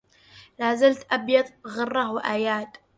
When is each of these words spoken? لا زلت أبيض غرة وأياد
لا 0.59 0.75
زلت 0.75 1.07
أبيض 1.11 1.45
غرة 1.67 2.11
وأياد 2.11 2.67